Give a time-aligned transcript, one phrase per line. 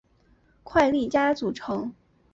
[0.63, 1.93] 快利佳组成。